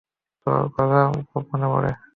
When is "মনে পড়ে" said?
1.51-1.91